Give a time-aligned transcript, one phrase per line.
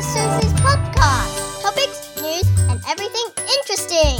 [0.00, 1.60] Susie's podcast.
[1.60, 4.16] Topics, news, and everything interesting.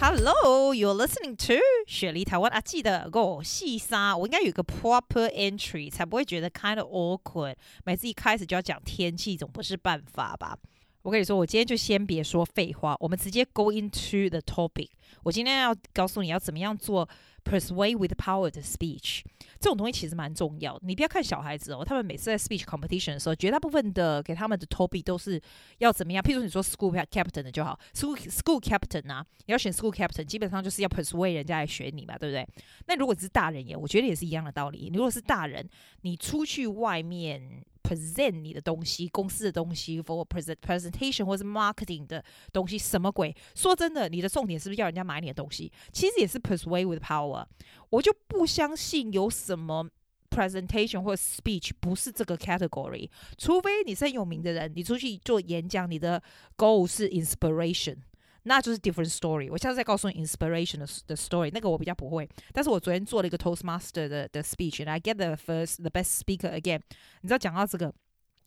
[0.00, 4.16] Hello, you're listening to 雪梨台湾阿记的我细沙。
[4.16, 7.56] 我应该有一个 proper entry，才不会觉得 kind of awkward。
[7.84, 10.56] 每次一开始就要讲天气，总不是办法吧？
[11.03, 14.89] 我跟你说，我今天就先别说废话，我们直接 go into the topic。
[15.23, 17.07] 我今天要告诉你要怎么样做
[17.43, 19.21] persuade with power 的 speech。
[19.59, 20.79] 这种东西其实蛮重要。
[20.83, 25.41] 你不要看小孩子哦，他们每次在 speech competition 的时候，绝大部分的给他们的 topic 都是
[25.79, 26.23] 要怎么样。
[26.23, 32.47] 譬如你说 school captain 的就好，school school captain 啊，你要选 school captain，基本上就是要 persuade 人家来选你嘛，对不对？
[32.87, 34.91] 那如果是大人也，我觉得也是一样的道理。
[34.93, 35.67] 如果是大人，
[36.01, 37.60] 你出去外面。
[37.91, 42.23] Present 你的东西，公司的东西，for present presentation 或是 marketing 的
[42.53, 43.35] 东西，什么鬼？
[43.53, 45.71] 说真的，你的重点是不是要人家买你的东西？
[45.91, 47.45] 其实也是 persuade with power。
[47.89, 49.89] 我就不相信有什么
[50.29, 56.23] presentation 或 speech 不是这个 category，除非你是很有名的人，你出去做演讲，你的
[56.55, 57.97] goal 是 inspiration。
[58.44, 59.48] 那就是 different story。
[59.50, 62.28] 我下次再告诉你 inspiration 的的 story，那个我比较不会。
[62.52, 66.80] 但是我昨天做了一个 Toastmaster 的的 speech，and I get the first the best speaker again。
[67.22, 67.92] 你知道讲到这个，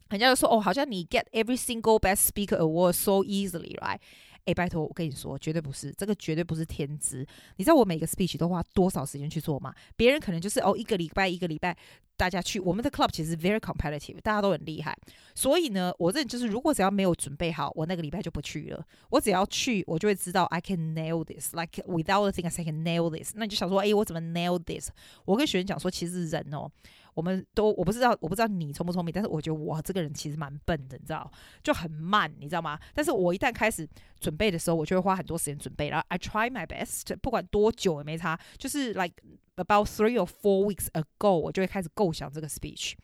[0.09, 3.99] 人家就说哦，好像你 get every single best speaker award so easily，right？
[4.46, 7.26] 哎，拜托，我跟你说，绝对不是，这个绝对不是天资。
[7.56, 9.74] 你知道我每个 speech 都花多少时间去做吗？
[9.96, 11.74] 别人可能就是哦，一个礼拜一个礼拜，
[12.16, 12.60] 大家去。
[12.60, 14.94] 我们的 club 其实 very competitive，大家都很厉害。
[15.34, 18.84] 所以呢，我认就是，如果只要没有准备好，我那个礼拜就不去了。
[19.08, 23.32] 我只要去，我就会知道 I can nail this，like without a thing I can nail this。
[23.34, 24.90] 那你就想说，哎，我怎么 nail this？
[25.24, 26.70] 我跟学员讲说，其实人哦。
[27.14, 31.30] 我们都我不知道，我不知道你聪不聪明，但是我觉得我这个人其实蛮笨的，你知道，
[31.62, 32.78] 就很慢，你知道吗？
[32.92, 33.88] 但是我一旦开始
[34.20, 39.14] 准备的时候，我就会花很多时间准备，然后 I try my best，不管多久也没差，就是 like
[39.56, 42.94] about three or four weeks ago，我就会开始构想这个 speech。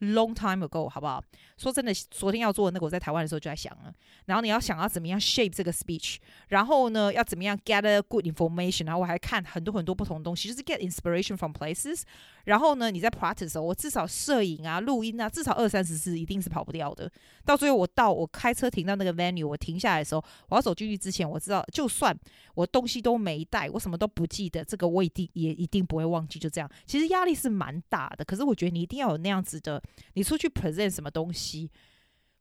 [0.00, 1.22] Long time ago，好不好？
[1.56, 3.92] 说真的，昨天要做的那个，我在台湾的时候就在想了。
[4.26, 12.02] 然后你要想要怎么样 shape 这个 speech，然后呢，要怎么样 gather good information，然后我还看很多很多不同的东西，就是 get inspiration from places。
[12.44, 17.10] 然后呢，你在 practice 的时候，我至少摄影啊、录音啊，至少二三十次一定是跑不掉的。
[17.44, 22.16] 到最后，我到我开车停到那个 venue，我停下来的时候，我要走进去之前，我知道就算
[22.54, 26.38] 我东西都没带，我什么都不记得，这个我一定也一定不会忘记。
[26.38, 28.24] 就这样，其实压力是蛮大的。
[28.24, 29.82] 可是我觉得你一定要有那样子的。
[30.14, 31.70] 你出去 present 什么东西，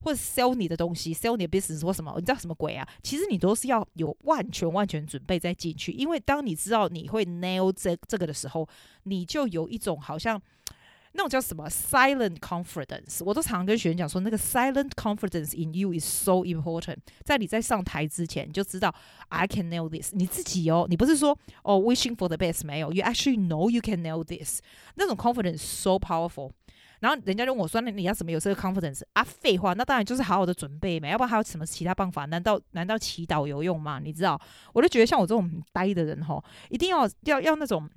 [0.02, 2.88] 或者 sell 你的东西，sell 你的 business 或什么，你知道什么鬼啊？
[3.02, 8.68] 其实你都是要有万全万全准备再进去，因为当你知道你会 nail 这这个的时候，
[9.03, 10.40] 你就有一种好像
[11.13, 13.24] 那种叫什么 silent confidence。
[13.25, 16.97] 我都常常跟学员讲说，那个 silent confidence in you is so important。
[17.24, 18.94] 在你在上台之前，你就知道
[19.30, 20.13] I can nail this。
[20.13, 24.62] 你自己哦，你不是说哦 wishing for the best 没有，you actually know you can nail this。
[24.94, 26.52] 那种 confidence so powerful。
[27.00, 32.25] 然后人家就问我说：“那你要怎么有这个 confidence 啊？”废话，那当然就是好好的准备嘛，要不然还有什么其他办法？
[32.25, 34.00] 难道难道祈祷有用吗？
[34.00, 34.40] 你知道，
[34.74, 37.90] 我就觉得像我这种呆的人吼，一定要要要那种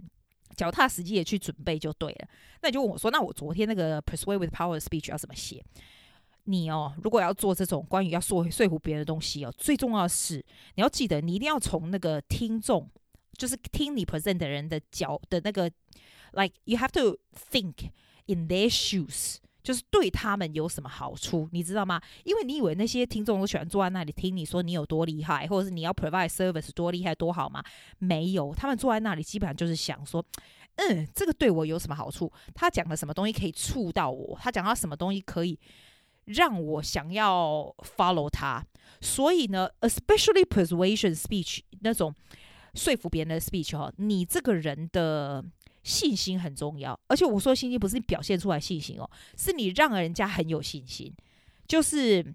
[0.55, 2.29] 脚踏实地的去准备就对了。
[2.63, 5.65] 那你就问我说：“那我昨天那个 persuade with power speech 要怎么写？”
[6.45, 10.45] 你哦，如果要做这种关于要说说服别人的东西哦，最重要是
[10.75, 12.89] 你要记得，你一定要从那个听众，
[13.35, 15.71] 就是听你 present 的人的脚的那个
[16.33, 17.19] ，like you have to
[17.51, 17.91] think。
[18.33, 22.01] In their shoes，就是对他们有什么好处，你知道吗？
[22.23, 27.61] 因为你以为那些听众都喜欢坐在那里听你说你有多厉害，或者是你要 provide service 多厉害多好吗？
[27.99, 30.25] 没有，他们坐在那里基本上就是想说，
[30.77, 32.33] 嗯，这个对我有什么好处？
[32.55, 34.39] 他讲了什么东西可以触到我？
[34.41, 35.59] 他讲到什么东西可以
[36.27, 38.65] 让我想要 follow 他？
[39.01, 42.15] 所以呢，especially persuasion speech 那种
[42.75, 45.45] 说服别人的 speech 哈，你这个人的。
[45.91, 51.13] 信心很重要，而且我说信心不是你表现出来信心哦，是你让人家很有信心。
[51.67, 52.35] 就是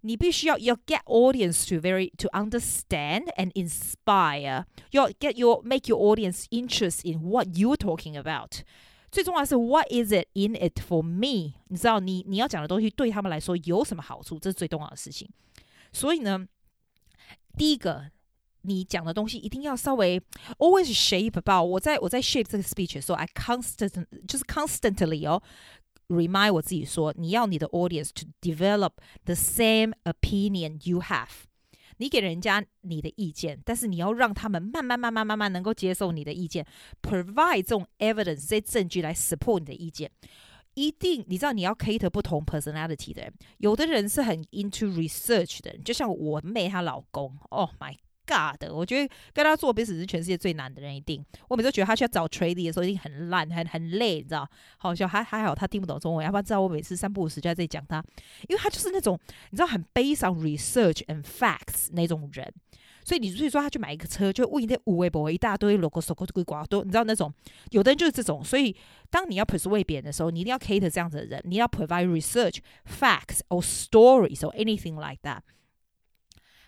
[0.00, 7.08] 你必须要要 get audience to very to understand and inspire，要 get your make your audience interest
[7.08, 8.62] in what you're talking about。
[9.12, 11.54] 最重要的是 what is it in it for me？
[11.68, 14.38] 你知道你你要讲的东西对他们来说有什么好处？
[14.38, 15.28] 这是最重要的事情。
[15.92, 16.46] 所以呢，
[17.56, 18.10] 第一个。
[18.65, 20.21] 你讲的东西一定要稍微
[20.59, 21.65] always shape about。
[21.65, 25.41] 我在我在 shape 这个 speech 的时候，I constant 就是 constantly 哦，
[26.07, 28.91] remind 我自己说，你要你的 audience to develop
[29.25, 31.29] the same opinion you have。
[31.97, 36.65] 你给人家你的意见，但是你要让他们慢慢慢慢慢慢能够接受你的意见，
[37.01, 40.11] provide 这种 evidence 这些证据来 support 你的意见。
[40.73, 47.97] 一定你知道你要 cater 不同 personality 的人，有的人是很 into research 的人，就像我妹她老公，Oh my。
[48.26, 48.74] 尬的。
[48.74, 51.24] 我觉得跟他做 business 是全世界最难的人，一定。
[51.48, 54.48] 我每次觉得他去找 trading 的时候，一定很烂，很很累，你知道？
[54.78, 58.04] 好笑，还还好他听不懂中文，要不然知道我每次三不五时就在这里讲他，
[58.48, 59.18] 因为他就是那种
[59.50, 62.52] 你知道很 base on research and facts 那种人。
[63.04, 67.32] 所以你所以说他去买一个车，就问一堆无微博一大堆 logo、logo 都挂都，你知道那种
[67.70, 68.42] 有的人就是这种。
[68.42, 68.74] 所以
[69.10, 75.42] 当你要 persuade 别人的时候，你一定要 cater 这样子的人，你要 provide research、facts or stories or anything like that。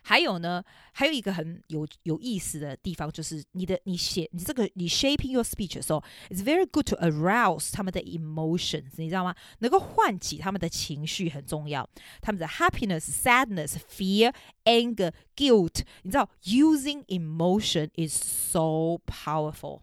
[0.08, 9.34] 还有呢，还有一个很有有意思的地方，就是你的你写你这个你 shaping your speech 的时候，it's very good to arouse 他们的 emotions，你知道吗？
[9.58, 11.86] 能够唤起他们的情绪很重要，
[12.22, 14.32] 他们的 happiness、sadness、fear、
[14.64, 19.82] anger、guilt，你知道，using emotion is so powerful。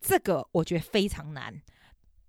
[0.00, 1.62] 这个我觉得非常难，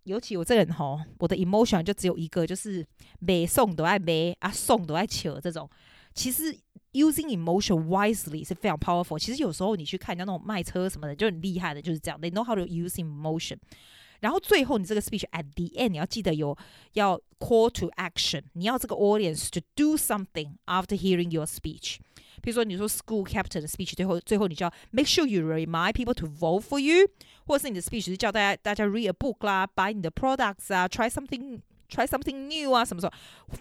[0.04, 2.86] 尤其我这个人吼，我的 emotion 就只有一个，就是
[3.18, 5.68] 买送都爱买啊，送都爱求这种。
[6.14, 6.56] 其实
[6.93, 9.19] using emotion wisely 是非常 powerful。
[9.19, 12.21] 其实有时候你去看人家那种卖车什么的，就很厉害的，就是这样。
[12.21, 13.59] They know how to use emotion。
[14.21, 16.57] 然后最后你这个 speech at the end 你要记得有
[16.95, 21.99] 要 call to action，你要这个 audience to do something after hearing your speech。
[22.43, 27.09] 比如说你说 school captain 的 speech，最后最后你就要 make sure you remind people to vote for you，
[27.47, 31.61] 或者是你的 speech 是叫大家大家 read a book 啦，buy 你的 products 啊，try something。
[31.93, 33.13] Try something new 啊，什么时候？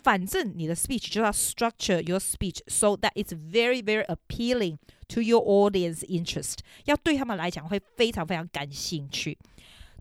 [0.03, 6.05] 反正你的 speech 就要 structure your speech so that it's very very appealing to your audience
[6.07, 9.37] interest，要对他们来讲会非常非常感兴趣。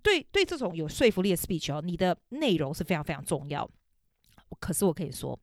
[0.02, 3.70] 对对，这种有说服力的 speech 哦，你的内容是非常非常重要。
[4.58, 5.38] 可是我可以说，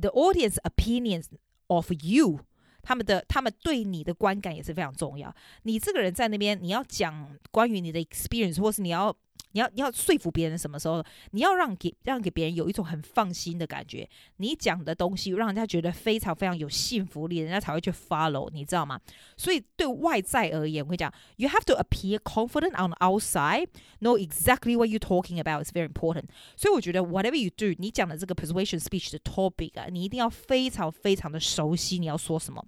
[0.00, 1.26] the audience opinions
[1.68, 2.40] of you，
[2.82, 5.32] 他们的他们对你的观感也是非常重要。
[5.62, 9.16] 你这个人在那边，你要讲关于你的 experience，或是你要。
[9.51, 11.03] 你要你要说服别人什么时候？
[11.31, 14.07] 你要让给让给别人有一种很放心的感觉。
[14.37, 18.99] 你讲的东西让人家觉得非常非常有信服力，人家才会去 follow，你知道吗？
[19.35, 23.67] 所以对外在而言，我跟你讲，you have to appear confident on the outside,
[24.01, 26.25] know exactly what you talking about is very important。
[26.55, 32.63] 所以我觉得 whatever you do，你讲的这个 persuasion speech 的 topic 啊，你一定要非常非常的熟悉你要说什么。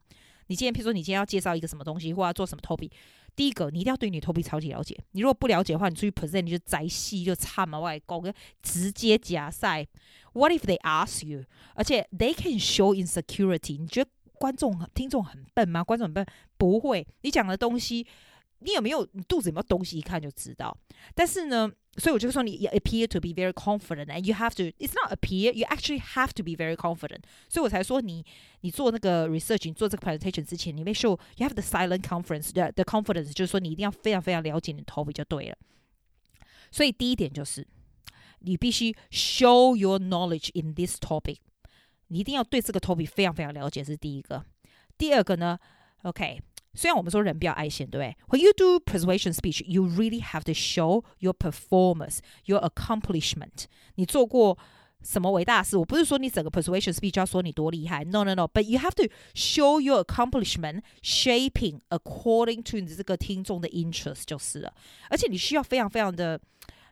[0.48, 2.92] 你今天，譬如说你今天要介绍一个什么东西，或要做什么 topic。
[3.42, 4.96] 第一个，你一定要对你的 topic 超级了解。
[5.14, 9.84] 你如果不了解的话，你出去 present 你就宅戏就差嘛，外公跟直接假赛。
[10.34, 11.46] What if they ask you？
[11.74, 13.80] 而且 they can show insecurity。
[13.80, 15.84] 你觉得观众听众很笨吗？
[15.84, 16.24] 观众很笨？
[16.56, 17.08] 不会。
[17.24, 18.06] 你讲的东西，
[18.62, 19.08] 你有没有？
[19.12, 20.00] 你肚子有没有东西？
[20.00, 20.76] 一看就知道。
[21.14, 21.72] 但是呢？
[21.98, 26.32] 所以我就说你 appear to be very confident and you have to it's not appear you actually have
[26.34, 27.20] to be very confident
[27.50, 28.26] 所以我才说你
[28.62, 35.12] 你做那个 research 你做这个 presentation 之前你得 sure you have the silent conference the the confidence 就是说你一定要非常非常了解你的 topic
[35.12, 35.58] 就对了
[36.72, 37.68] 所以第一点就是
[38.40, 41.40] 你必须 show your knowledge in this topic
[42.08, 44.46] 你一定要对这个 topic 非常非常了解是第一个
[44.98, 45.60] 第二个呢
[46.04, 46.42] OK
[46.74, 53.66] 虽然我们说人比较爱现，对不对？When you do persuasion speech, you really have to show your performance, your accomplishment。
[53.96, 54.58] 你做过
[55.04, 55.76] 什么伟大事？
[55.76, 58.48] 我不是说你整个 persuasion speech 要说你多厉害，no no no。
[58.48, 64.74] But you have to show your accomplishment, shaping according to 你这个听众的 interest 就是了。
[65.10, 66.40] 而且你需要非常非常的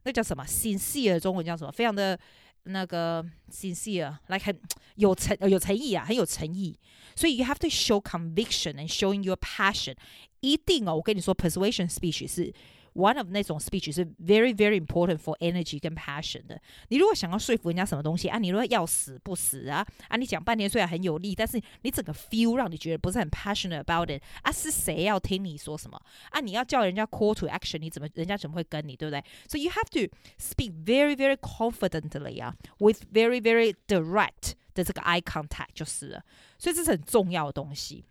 [0.03, 1.71] 那叫什么？sincere 中文叫什么？
[1.71, 2.19] 非常的
[2.63, 4.59] 那个 sincere，like 很
[4.95, 6.77] 有诚有诚意啊，很有诚意。
[7.15, 9.95] 所以 you have to show conviction and showing your passion。
[10.41, 12.53] 一定哦，我跟你说，persuasion speech 是
[12.93, 16.59] one of 那种 speech 是 very very important for energy 跟 passion 的。
[16.89, 25.99] 你如果想要说服人家什么东西啊，你如果要死不死啊啊，你讲半天虽然很有力，但是你整个 feel 让你觉得不是很 passionate about it 啊，是谁要听你说什么
[26.31, 26.39] 啊？
[26.39, 34.53] 你要叫人家 call to action，你怎么人家怎么会跟你，对不对？So you have to speak very very confidently 啊，with very very direct。
[34.71, 36.23] 的这个 eye contact 就是了，
[36.57, 38.05] 所以这是很重要的东西。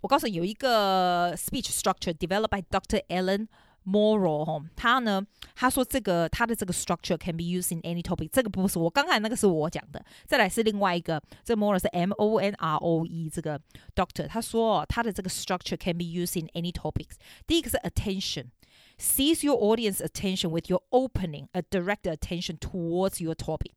[0.00, 3.02] 我告诉你，有一个 speech structure developed by Dr.
[3.08, 3.48] Alan
[3.84, 8.28] Morrow，他呢，他说这个他的这个 structure can be used in any topic。
[8.30, 13.58] 这个不是我刚才那个是我讲的，再来是另外一个，这个 Morrow 是 M O N R O E 这个
[13.94, 17.14] doctor，他说他的这个 structure can be used in any topics。
[17.46, 23.72] 第一个是 attention，seize your audience attention with your opening，a direct attention towards your topic。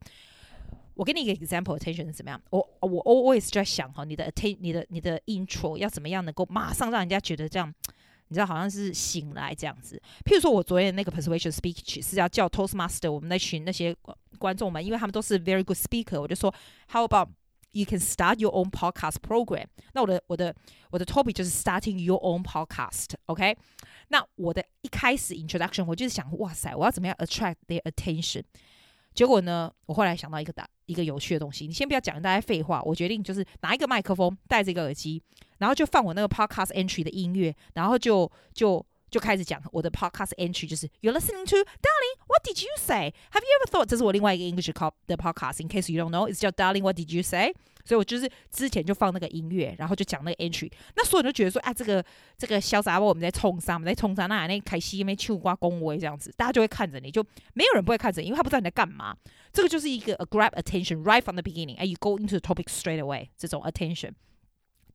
[0.98, 2.42] 我给你一个 example，attention 是怎么样？
[2.50, 7.72] 我我 always 就在想哈，你的 attention，你的你的 intro 要怎么样能够马上让人家觉得这样，
[8.26, 10.02] 你知道好像是醒来这样子。
[10.24, 13.94] 譬如说我昨天那个 persuasion speech 是要叫 Toastmaster 我们那群那些
[14.40, 16.52] 观众们，因为他们都是 very good speaker，我就说
[16.88, 17.28] How about
[17.70, 19.66] you can start your own podcast program？
[19.92, 20.52] 那我的我的
[20.90, 23.56] 我的 topic 就是 starting your own podcast，OK？、
[24.08, 28.42] 那我的一开始 introduction 我就是想，哇塞，我要怎么样 attract their attention？
[29.18, 31.66] 结果呢，我后来想到一个大一个有趣的东西。
[31.66, 35.20] 你先不要讲大家废话，我决定就是拿一个麦克风，戴着一个耳机，
[35.58, 38.86] 然后就放我那个 podcast entry 的音乐，然后就就。
[39.09, 43.13] 就开始讲我的 podcast entry，就是 You're listening to Darling, what did you say?
[43.31, 43.85] Have you ever thought？
[43.85, 47.53] 这是我另外一个 English call 的 podcast。In case you don't know，it's 叫 Darling, what did you say？
[47.85, 50.71] 所以我就是之前就放那个音乐，然后就讲那个 entry。
[50.95, 52.03] 那所有人都觉得说，啊，这个
[52.37, 53.73] 这个潇洒，我们在冲啥？
[53.73, 54.25] 我们在冲啥？
[54.25, 57.21] 那那凯西没去瓜恭维这样子，大家就会看着你，就
[57.53, 59.15] 没有人不会看着你，因为他不知道你在干嘛。
[59.51, 63.27] 这个就是一个 a grab attention right from the beginning，and you go into the topic straight away。
[63.37, 64.13] 这种 attention。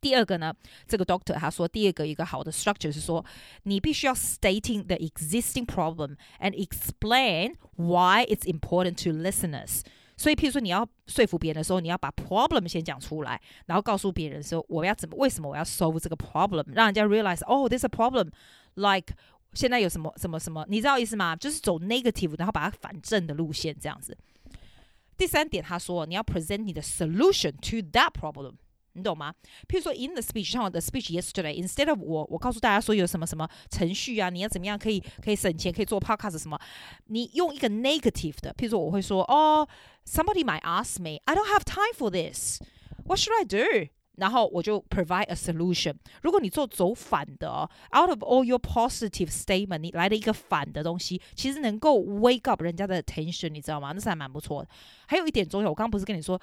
[0.02, 0.54] 第二个呢，
[0.86, 3.24] 这个 doctor 他说，第二个一个好的 structure 是说，
[3.64, 9.80] 你必须要 stating the existing problem and explain why it's important to listeners。
[10.16, 19.14] 所以，譬如说你要说服别人的时候，你要把 problem 先讲出来，然后告诉别人说，我要怎么，为什么我要 solve 这个 problem，让人家 realize，哦，there's a problem，like
[19.54, 21.36] 现在有什么什么什么，你知道意思吗？
[21.36, 24.16] 就是走 negative，然后把它反正的路线这样子。
[25.16, 28.54] 第三点，他说你要 present 你的 solution to that problem。
[28.93, 29.33] 你懂吗？
[29.67, 36.59] 譬如说，in the speech，像我的 speech yesterday，instead of 我我告诉大家说有什么什么程序啊，你要怎么样可以可以省钱，可以做 podcast 什么，
[37.07, 39.67] 你用一个 negative 的，譬如说我会说，哦
[40.05, 43.89] ，somebody might ask me，I don't have time for this，what should I do？
[44.17, 45.95] 然后我就 provide a solution。
[46.21, 53.91] 如果你做走反的，out of all your positive statement，你来了一个反的东西，其实能够 wake up 人家的 attention，你知道吗？
[53.91, 54.69] 那是还蛮不错的。
[55.07, 56.39] 还有一点重要，我刚刚不是跟你说。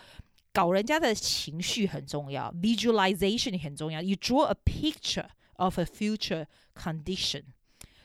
[0.54, 4.02] 搞人家的情绪很重要，visualization 也很重要。
[4.02, 5.28] You draw a picture
[5.58, 7.44] of a future condition，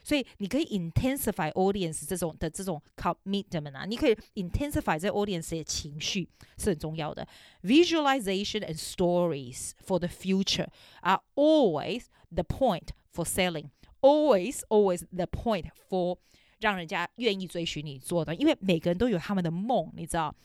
[0.03, 7.25] 所以你可以 intensify audience 这种的这种 commitment 啊，你可以 intensify 这 audience 的情绪是很重要的。
[7.61, 10.67] Visualization and stories for the future
[11.01, 13.69] are always the point for selling.
[14.01, 16.17] Always, always the point for
[16.59, 20.35] 让人家愿意追寻你做的，因为每个人都有他们的梦，你知道。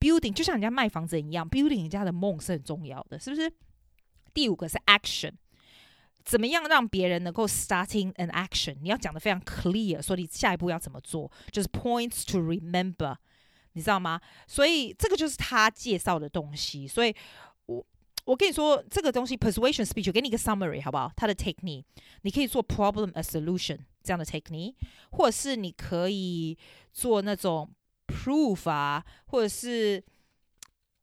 [0.00, 3.52] Building 就像人家卖房子一样，Building 人家的梦是很重要的，是不是？
[4.32, 5.32] 第五个是 Action，
[6.24, 8.76] 怎么样让别人能够 starting an action？
[8.80, 13.16] 你要讲得非常 clear，说你下一步要怎么做，就是 points to remember，
[13.72, 14.20] 你知道吗？
[14.46, 16.86] 所以这个就是他介绍的东西。
[16.86, 17.12] 所以
[17.66, 17.84] 我
[18.24, 21.10] 我跟你说，这个东西 persuasion speech，我给你一个 summary 好不好？
[21.16, 21.82] 它的 technique，
[22.22, 24.74] 你可以做 problem a solution 这样的 technique，
[25.10, 26.56] 或者是你可以
[26.92, 27.68] 做那种。
[28.08, 30.02] Proof 啊，或者是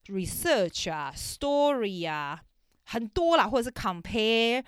[0.07, 2.41] research 啊，story 啊，
[2.83, 4.62] 很多啦，或者是 compare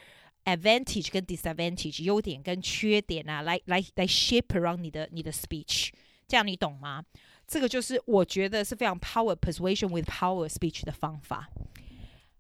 [0.46, 5.89] advantage 跟 disadvantage，优点跟缺点啊，来来来 shape around 你的你的 speech，
[6.27, 7.03] 这样你懂吗？
[7.46, 11.50] 这个就是我觉得是非常 power persuasion with power speech 的方法。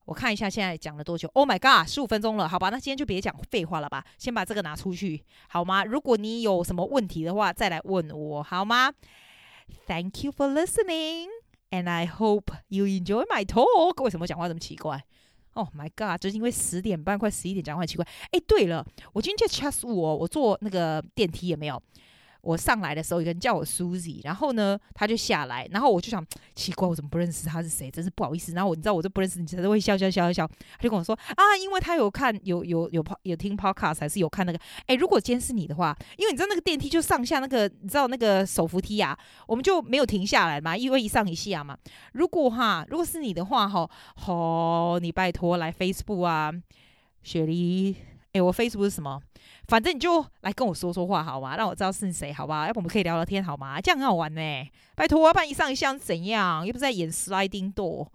[0.05, 5.83] 我看一下现在讲了多久？Oh my god，十五分钟了，好吧，那今天就别讲废话了吧，先把这个拿出去好吗？
[5.83, 8.89] 如果你有什么问题的话，再来问我好吗
[9.87, 11.27] ？Thank you for listening,
[11.71, 14.03] and I hope you enjoy my talk.
[14.03, 15.03] 为什么讲话这么奇怪
[15.53, 16.21] ？Oh my god！
[16.21, 18.07] 就是因为十点半快十一点讲话很奇怪。
[18.31, 21.81] 哎，对了，我今天去 Chess 五、哦我坐那个电梯也没有？
[22.47, 26.25] 我上来的时候，有人叫我 Susie，然后呢，他就下来，然后我就想
[26.55, 27.91] 奇怪，我怎么不认识他是谁？
[27.91, 28.53] 真是不好意思。
[28.53, 30.47] 然后我你知道我就不认识你，才会笑笑笑笑笑。
[30.77, 34.57] 他就跟我说啊，因为他有看有有有有听 podcast，还是有看那个。
[34.85, 41.77] 哎，如果今天是你的话，因为你知道那个电梯就上下那个，你知道那个手扶梯啊，我们就没有停下来嘛，因为一上一下嘛。
[42.13, 46.53] 如果哈，如果是你的话，哈，好，你拜托来 Facebook 啊，
[47.23, 47.93] 雪梨。
[48.33, 49.19] 哎，我 Facebook 是什么？
[49.67, 51.55] 反正你就来跟我说说话好吗？
[51.57, 52.67] 让我知道是谁好吧？
[52.67, 53.79] 要不我们可以聊聊天好吗？
[53.81, 54.41] 这样很好玩呢。
[54.95, 56.65] 拜托，要不然一上一下怎样？
[56.65, 58.07] 又不是在演 sliding door。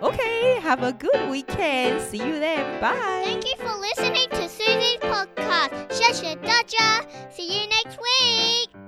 [0.00, 2.00] OK，have a good weekend.
[2.00, 2.80] See you then.
[2.80, 3.24] Bye.
[3.24, 5.92] Thank you for listening to Susie's podcast.
[5.92, 7.02] 谢谢大家。
[7.30, 8.85] See you next week.